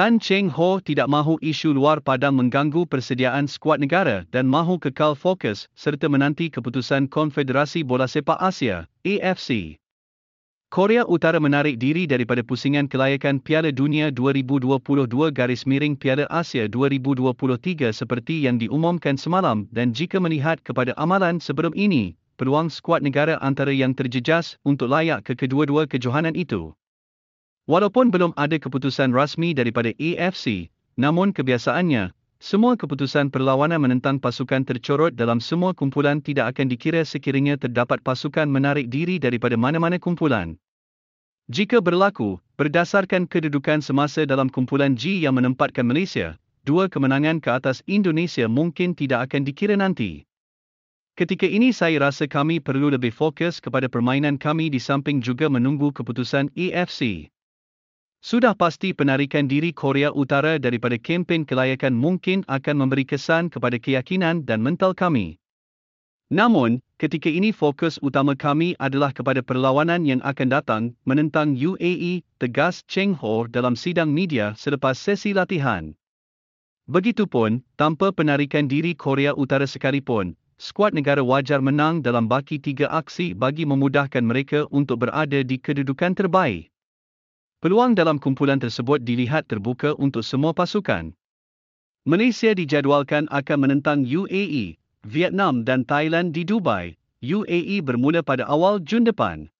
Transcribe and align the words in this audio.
Tan 0.00 0.16
Cheng 0.16 0.48
Ho 0.56 0.80
tidak 0.80 1.12
mahu 1.12 1.36
isu 1.44 1.76
luar 1.76 2.00
padang 2.00 2.32
mengganggu 2.32 2.88
persediaan 2.88 3.44
skuad 3.44 3.84
negara 3.84 4.24
dan 4.32 4.48
mahu 4.48 4.80
kekal 4.80 5.12
fokus 5.12 5.68
serta 5.76 6.08
menanti 6.08 6.48
keputusan 6.48 7.04
Konfederasi 7.04 7.84
Bola 7.84 8.08
Sepak 8.08 8.40
Asia, 8.40 8.88
AFC. 9.04 9.76
Korea 10.72 11.04
Utara 11.04 11.36
menarik 11.36 11.76
diri 11.76 12.08
daripada 12.08 12.40
pusingan 12.40 12.88
kelayakan 12.88 13.44
Piala 13.44 13.76
Dunia 13.76 14.08
2022 14.08 14.80
garis 15.36 15.68
miring 15.68 15.92
Piala 16.00 16.24
Asia 16.32 16.64
2023 16.64 17.92
seperti 17.92 18.48
yang 18.48 18.56
diumumkan 18.56 19.20
semalam 19.20 19.68
dan 19.68 19.92
jika 19.92 20.16
melihat 20.16 20.64
kepada 20.64 20.96
amalan 20.96 21.44
sebelum 21.44 21.76
ini, 21.76 22.16
peluang 22.40 22.72
skuad 22.72 23.04
negara 23.04 23.36
antara 23.44 23.76
yang 23.76 23.92
terjejas 23.92 24.56
untuk 24.64 24.88
layak 24.88 25.28
ke 25.28 25.36
kedua-dua 25.36 25.84
kejohanan 25.84 26.32
itu. 26.32 26.72
Walaupun 27.68 28.08
belum 28.08 28.32
ada 28.40 28.56
keputusan 28.56 29.12
rasmi 29.12 29.52
daripada 29.52 29.92
AFC, 29.98 30.70
namun 30.96 31.34
kebiasaannya, 31.34 32.12
semua 32.40 32.72
keputusan 32.72 33.28
perlawanan 33.28 33.84
menentang 33.84 34.16
pasukan 34.16 34.64
tercorot 34.64 35.12
dalam 35.12 35.44
semua 35.44 35.76
kumpulan 35.76 36.24
tidak 36.24 36.56
akan 36.56 36.72
dikira 36.72 37.04
sekiranya 37.04 37.60
terdapat 37.60 38.00
pasukan 38.00 38.48
menarik 38.48 38.88
diri 38.88 39.20
daripada 39.20 39.60
mana-mana 39.60 40.00
kumpulan. 40.00 40.56
Jika 41.52 41.84
berlaku, 41.84 42.40
berdasarkan 42.56 43.28
kedudukan 43.28 43.84
semasa 43.84 44.24
dalam 44.24 44.48
kumpulan 44.48 44.96
G 44.96 45.20
yang 45.20 45.36
menempatkan 45.36 45.84
Malaysia, 45.84 46.40
dua 46.64 46.88
kemenangan 46.88 47.44
ke 47.44 47.52
atas 47.52 47.84
Indonesia 47.84 48.48
mungkin 48.48 48.96
tidak 48.96 49.28
akan 49.28 49.44
dikira 49.44 49.76
nanti. 49.76 50.24
Ketika 51.18 51.44
ini 51.44 51.76
saya 51.76 52.00
rasa 52.00 52.24
kami 52.24 52.62
perlu 52.62 52.88
lebih 52.88 53.12
fokus 53.12 53.60
kepada 53.60 53.90
permainan 53.90 54.40
kami 54.40 54.72
di 54.72 54.80
samping 54.80 55.20
juga 55.20 55.52
menunggu 55.52 55.92
keputusan 55.92 56.48
AFC. 56.56 57.28
Sudah 58.20 58.52
pasti 58.52 58.92
penarikan 58.92 59.48
diri 59.48 59.72
Korea 59.72 60.12
Utara 60.12 60.60
daripada 60.60 61.00
kempen 61.00 61.48
kelayakan 61.48 61.96
mungkin 61.96 62.44
akan 62.52 62.76
memberi 62.76 63.08
kesan 63.08 63.48
kepada 63.48 63.80
keyakinan 63.80 64.44
dan 64.44 64.60
mental 64.60 64.92
kami. 64.92 65.40
Namun, 66.30 66.78
ketika 67.00 67.26
ini 67.26 67.50
fokus 67.50 67.98
utama 68.04 68.38
kami 68.38 68.78
adalah 68.78 69.10
kepada 69.10 69.42
perlawanan 69.42 70.06
yang 70.06 70.22
akan 70.22 70.48
datang 70.52 70.82
menentang 71.02 71.58
UAE, 71.58 72.22
tegas 72.38 72.86
Cheng 72.86 73.18
Ho 73.18 73.50
dalam 73.50 73.74
sidang 73.74 74.14
media 74.14 74.54
selepas 74.54 74.94
sesi 74.94 75.34
latihan. 75.34 75.90
Begitupun, 76.86 77.66
tanpa 77.74 78.14
penarikan 78.14 78.70
diri 78.70 78.94
Korea 78.94 79.34
Utara 79.34 79.66
sekalipun, 79.66 80.38
skuad 80.54 80.94
negara 80.94 81.24
wajar 81.24 81.58
menang 81.58 81.98
dalam 81.98 82.30
baki 82.30 82.62
tiga 82.62 82.86
aksi 82.94 83.34
bagi 83.34 83.66
memudahkan 83.66 84.22
mereka 84.22 84.70
untuk 84.70 85.02
berada 85.02 85.42
di 85.42 85.58
kedudukan 85.58 86.14
terbaik. 86.14 86.69
Peluang 87.60 87.92
dalam 87.92 88.16
kumpulan 88.16 88.56
tersebut 88.56 89.04
dilihat 89.04 89.44
terbuka 89.44 89.92
untuk 90.00 90.24
semua 90.24 90.56
pasukan. 90.56 91.12
Malaysia 92.08 92.56
dijadualkan 92.56 93.28
akan 93.28 93.58
menentang 93.60 94.00
UAE, 94.00 94.80
Vietnam 95.04 95.60
dan 95.60 95.84
Thailand 95.84 96.32
di 96.32 96.48
Dubai. 96.48 96.96
UAE 97.20 97.84
bermula 97.84 98.24
pada 98.24 98.48
awal 98.48 98.80
Jun 98.80 99.04
depan. 99.04 99.52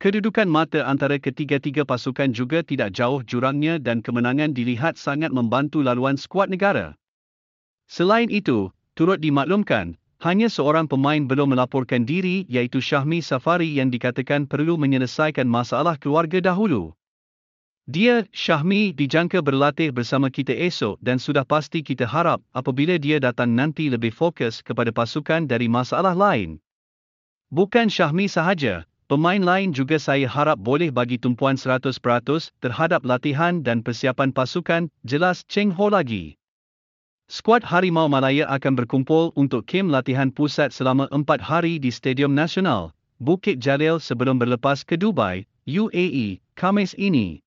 Kedudukan 0.00 0.48
mata 0.48 0.88
antara 0.88 1.20
ketiga-tiga 1.20 1.84
pasukan 1.84 2.32
juga 2.32 2.64
tidak 2.64 2.96
jauh 2.96 3.20
jurangnya 3.20 3.76
dan 3.76 4.00
kemenangan 4.00 4.56
dilihat 4.56 4.96
sangat 4.96 5.28
membantu 5.28 5.84
laluan 5.84 6.16
skuad 6.16 6.48
negara. 6.48 6.96
Selain 7.84 8.32
itu, 8.32 8.72
turut 8.96 9.20
dimaklumkan, 9.20 10.00
hanya 10.24 10.48
seorang 10.48 10.88
pemain 10.88 11.20
belum 11.20 11.52
melaporkan 11.52 12.08
diri 12.08 12.48
iaitu 12.48 12.80
Syahmi 12.80 13.20
Safari 13.20 13.76
yang 13.76 13.92
dikatakan 13.92 14.48
perlu 14.48 14.80
menyelesaikan 14.80 15.44
masalah 15.44 16.00
keluarga 16.00 16.40
dahulu. 16.40 16.96
Dia, 17.90 18.22
Syahmi, 18.30 18.94
dijangka 18.94 19.42
berlatih 19.42 19.90
bersama 19.90 20.30
kita 20.30 20.54
esok 20.54 21.02
dan 21.02 21.18
sudah 21.18 21.42
pasti 21.42 21.82
kita 21.82 22.06
harap 22.06 22.38
apabila 22.54 22.94
dia 23.02 23.18
datang 23.18 23.50
nanti 23.50 23.90
lebih 23.90 24.14
fokus 24.14 24.62
kepada 24.62 24.94
pasukan 24.94 25.50
dari 25.50 25.66
masalah 25.66 26.14
lain. 26.14 26.62
Bukan 27.50 27.90
Syahmi 27.90 28.30
sahaja, 28.30 28.86
pemain 29.10 29.42
lain 29.42 29.74
juga 29.74 29.98
saya 29.98 30.30
harap 30.30 30.62
boleh 30.62 30.94
bagi 30.94 31.18
tumpuan 31.18 31.58
100% 31.58 31.98
terhadap 32.62 33.02
latihan 33.02 33.58
dan 33.58 33.82
persiapan 33.82 34.30
pasukan, 34.30 34.86
jelas 35.02 35.42
Cheng 35.50 35.74
Ho 35.74 35.90
lagi. 35.90 36.38
Skuad 37.26 37.66
Harimau 37.66 38.06
Malaya 38.06 38.46
akan 38.54 38.78
berkumpul 38.78 39.34
untuk 39.34 39.66
kem 39.66 39.90
latihan 39.90 40.30
pusat 40.30 40.70
selama 40.70 41.10
4 41.10 41.42
hari 41.42 41.82
di 41.82 41.90
Stadium 41.90 42.38
Nasional, 42.38 42.94
Bukit 43.18 43.58
Jalil 43.58 43.98
sebelum 43.98 44.38
berlepas 44.38 44.86
ke 44.86 44.94
Dubai, 44.94 45.42
UAE, 45.66 46.38
Khamis 46.54 46.94
ini. 46.94 47.42